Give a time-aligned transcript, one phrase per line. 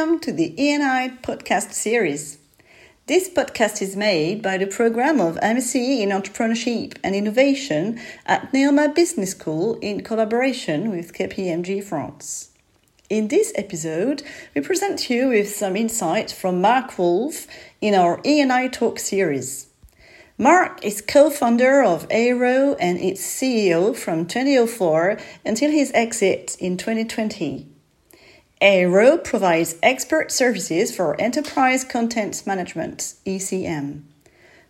[0.00, 2.38] Welcome to the E&I podcast series.
[3.06, 8.94] This podcast is made by the program of MSc in Entrepreneurship and Innovation at Neoma
[8.94, 12.48] Business School in collaboration with KPMG France.
[13.10, 14.22] In this episode,
[14.54, 17.46] we present you with some insights from Marc Wolff
[17.82, 19.66] in our E&I Talk series.
[20.38, 27.66] Marc is co-founder of AEROW and its CEO from 2004 until his exit in 2020.
[28.62, 34.02] AEROW provides expert services for enterprise content management, ECM.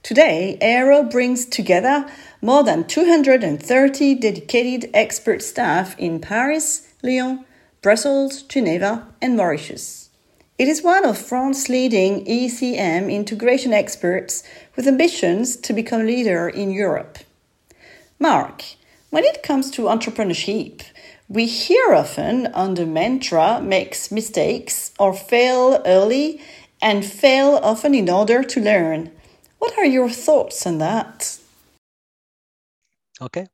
[0.04, 2.08] Today, AEROW brings together
[2.40, 7.44] more than 230 dedicated expert staff in Paris, Lyon,
[7.82, 10.10] Brussels, Geneva, and Mauritius.
[10.56, 14.44] It is one of France's leading ECM integration experts
[14.76, 17.18] with ambitions to become leader in Europe.
[18.20, 18.62] Marc,
[19.10, 20.82] when it comes to entrepreneurship,
[21.30, 22.42] we hear often
[22.74, 26.42] the mantra makes mistakes or fail early
[26.82, 29.12] and fail often in order to learn.
[29.60, 31.38] What are your thoughts on that?
[33.22, 33.46] Okay.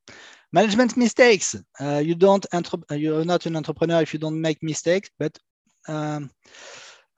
[0.52, 1.54] Management mistakes.
[1.78, 2.46] Uh, you don't
[2.90, 5.36] you're not an entrepreneur if you don't make mistakes, but
[5.86, 6.30] um,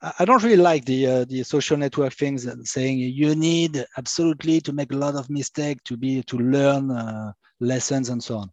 [0.01, 4.73] I don't really like the uh, the social network things saying you need absolutely to
[4.73, 8.51] make a lot of mistakes to be to learn uh, lessons and so on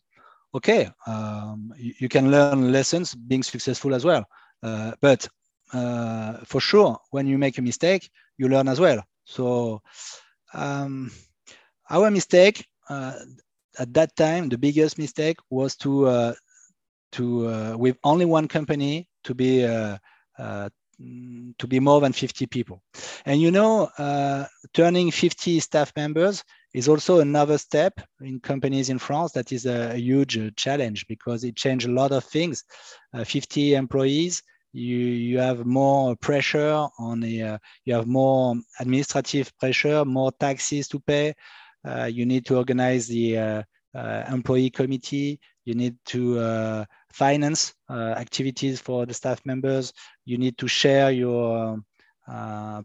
[0.57, 4.25] okay, um, you, you, can learn lessons being successful as well.
[4.63, 5.29] Uh, but
[5.73, 9.03] uh, for sure, when you make a mistake, you learn as well.
[9.25, 9.83] So
[10.55, 11.11] um,
[11.91, 13.19] our mistake uh,
[13.79, 16.35] at that time, the biggest mistake was to uh,
[17.13, 19.99] to uh, with only one company to be uh,
[21.59, 22.83] to be more than 50 people.
[23.27, 23.91] And you know,
[24.73, 26.43] turning 50 staff members
[26.77, 31.07] is also another step in companies in France that is a, a huge uh, challenge
[31.09, 32.65] because it changed a lot of things.
[33.15, 34.43] Uh, 50 employees,
[34.75, 40.87] you, you have more pressure on the, uh, you have more administrative pressure, more taxes
[40.89, 41.33] to pay.
[41.83, 43.63] Uh, you need to organize the uh,
[43.95, 45.41] uh, employee committee.
[45.65, 49.95] You need to finance activities for the staff members.
[50.27, 51.81] You need to share your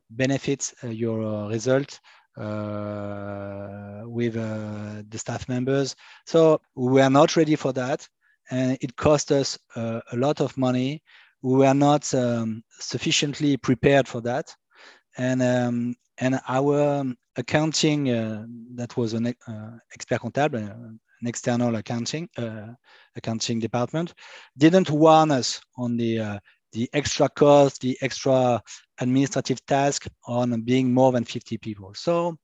[0.09, 2.00] benefits, your results.
[2.38, 5.96] Uh, with uh, the staff members.
[6.25, 8.08] So we are not ready for that.
[8.50, 11.03] And it cost us uh, a lot of money.
[11.42, 14.56] We were not um, sufficiently prepared for that.
[15.18, 17.03] And, um, and our
[17.36, 18.06] accounting,
[18.75, 19.28] that was an
[19.94, 22.68] expert comptable, an external accounting uh,
[23.16, 24.13] accounting department
[24.58, 26.40] didn't warn us on the uh,
[26.74, 28.62] the extra cost, the extra
[29.01, 31.94] administrative task on being more than 50 people.
[31.94, 32.38] So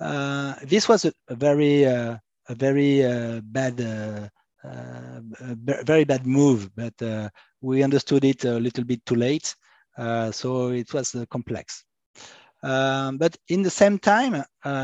[0.00, 2.16] uh, this was a, a very, uh,
[2.48, 4.28] a very uh, bad, uh,
[4.66, 5.20] uh,
[5.84, 7.28] very bad move, but uh,
[7.60, 9.54] we understood it a little bit too late.
[10.32, 11.84] so it was complex.
[12.62, 14.42] Um, but in the same time,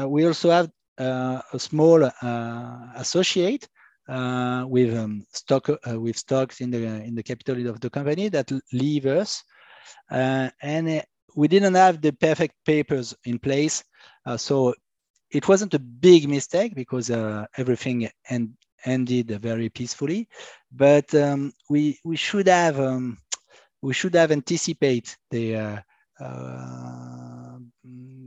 [0.09, 2.05] we also have a small
[2.95, 3.67] associate
[4.07, 9.07] with um, stock with stocks in the in the capital of the company that leave
[9.07, 9.43] us,
[10.11, 11.03] and uh,
[11.37, 13.85] we didn't have the perfect papers in place,
[14.27, 14.75] uh, so
[15.31, 20.29] it wasn't a big mistake because uh, everything end, ended very peacefully,
[20.73, 23.19] but um, we we should have um,
[23.83, 25.83] we should have anticipated the.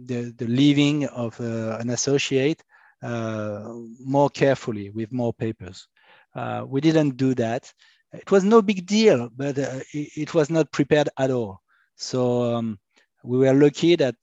[0.05, 2.63] the, the leaving of an associate
[3.01, 5.87] uh, more carefully with more papers.
[6.35, 7.71] Uh, we didn't do that.
[8.13, 11.61] It was no big deal, but uh, it, it, was not prepared at all.
[11.95, 12.79] So um,
[13.23, 14.15] we were lucky that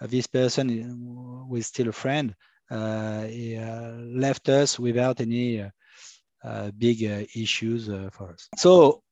[0.00, 2.34] this person who is still a friend
[2.70, 3.58] he,
[4.14, 5.64] left us without any
[6.44, 8.48] uh, big uh, issues uh, for us.
[8.56, 9.02] So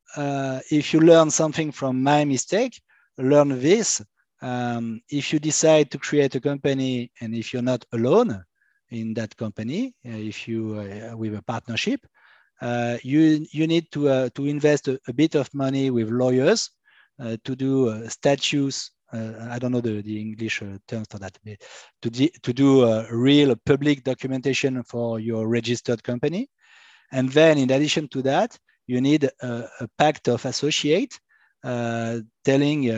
[0.70, 2.80] if you learn something from my mistake,
[3.18, 4.02] learn this.
[4.40, 8.44] Um, if you decide to create a company and if you're not alone,
[8.90, 12.08] in that company, uh, if you uh, with a partnership, uh,
[13.02, 16.70] you you need to to invest a, a, bit of money with lawyers
[17.44, 21.38] to do statutes uh, I don't know the, the English uh, terms for that,
[22.02, 26.48] to, to do a real public documentation for your registered company.
[27.10, 31.18] And then in addition to that, you need a, a pact of associate
[31.64, 32.88] uh, telling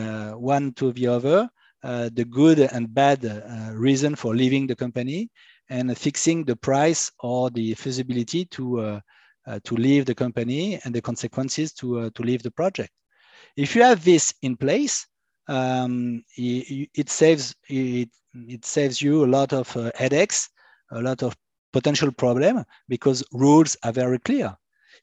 [0.40, 1.48] one to the other
[1.82, 3.24] the good and bad
[3.72, 5.30] reason for leaving the company
[5.68, 9.00] and fixing the price or the feasibility to uh, uh,
[9.64, 12.92] to leave the company and the consequences to uh, to leave the project.
[13.56, 15.06] If you have this in place,
[15.48, 20.48] um, it, it, saves it, it saves you a lot of uh, headaches,
[20.92, 21.36] a lot of
[21.72, 24.56] potential problem because rules are very clear.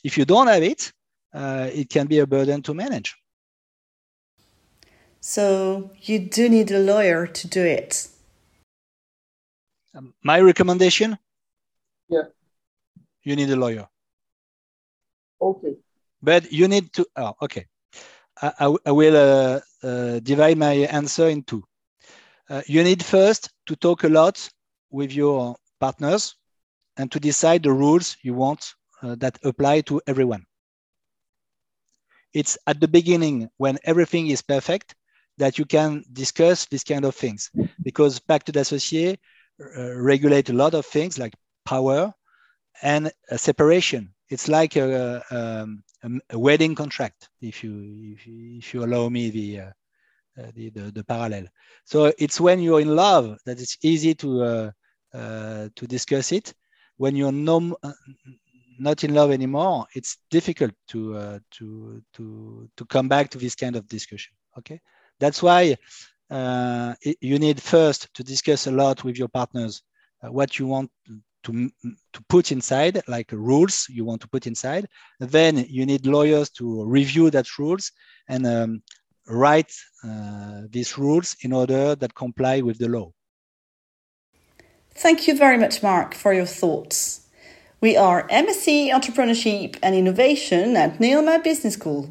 [0.04, 0.92] If you don't have it,
[1.34, 3.16] uh, it can be a burden to manage.
[5.20, 8.08] So you do need a lawyer to do it.
[9.94, 11.18] Um, my recommendation?
[12.08, 12.24] Yeah.
[13.24, 13.88] You need a lawyer.
[15.42, 15.76] Okay.
[16.22, 17.66] But you need to, oh, okay.
[18.42, 21.64] I, I, will uh, uh, divide my answer in two.
[22.50, 24.50] Uh, you need first to talk a lot
[24.90, 26.36] with your partners
[26.98, 30.46] and to decide the rules you want uh, that apply to everyone.
[32.34, 34.96] It's at the beginning when everything is perfect
[35.38, 37.52] that you can discuss these kind of things
[37.84, 39.18] because pacte d'associé
[39.60, 41.34] uh, regulate a lot of things like
[41.66, 42.14] power
[42.82, 44.14] and separation.
[44.30, 45.84] It's like a, um,
[46.30, 49.72] a, wedding contract, if you, if if you allow me the, uh,
[50.38, 51.46] uh, the, the, the, parallel.
[51.86, 54.72] So it's when you're in love that it's easy to, uh,
[55.14, 56.54] uh, to discuss it.
[56.98, 57.92] When you're no, uh,
[58.80, 63.76] not in love anymore, it's difficult to, to, to, to come back to this kind
[63.76, 64.34] of discussion.
[64.58, 64.82] Okay.
[65.20, 65.78] That's why
[66.30, 69.82] uh, you need first to discuss a lot with your partners
[70.24, 70.92] uh, what you want
[71.48, 71.72] to,
[72.14, 74.88] to put inside, like rules you want to put inside.
[75.20, 77.92] Then you need lawyers to review that rules
[78.28, 78.84] and um,
[79.28, 79.74] write
[80.04, 83.12] uh, these rules in order that comply with the law.
[84.92, 87.28] Thank you very much, Marc, for your thoughts.
[87.80, 92.10] We are MSc Entrepreneurship and Innovation at Neoma Business School.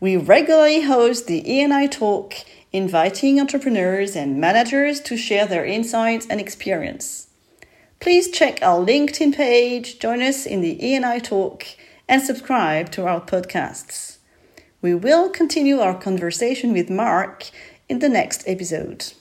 [0.00, 2.34] We regularly host the E&I Talk,
[2.72, 7.28] inviting entrepreneurs and managers to share their insights and experience.
[8.00, 11.64] Please check our LinkedIn page, join us in the E&I Talk,
[12.08, 14.18] and subscribe to our podcasts.
[14.82, 17.50] We will continue our conversation with Marc
[17.88, 19.12] in the next episode.